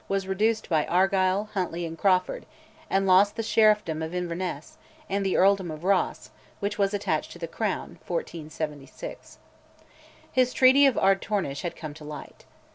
was 0.07 0.27
reduced 0.27 0.67
by 0.67 0.83
Argyll, 0.87 1.49
Huntly, 1.53 1.85
and 1.85 1.95
Crawford, 1.95 2.47
and 2.89 3.05
lost 3.05 3.35
the 3.35 3.43
sheriffdom 3.43 4.01
of 4.03 4.15
Inverness, 4.15 4.79
and 5.07 5.23
the 5.23 5.37
earldom 5.37 5.69
of 5.69 5.83
Ross, 5.83 6.31
which 6.59 6.79
was 6.79 6.91
attached 6.95 7.31
to 7.33 7.37
the 7.37 7.47
Crown 7.47 7.99
(1476). 8.07 9.37
His 10.31 10.53
treaty 10.55 10.87
of 10.87 10.95
Ardtornish 10.97 11.61
had 11.61 11.75
come 11.75 11.93
to 11.93 12.03
light. 12.03 12.45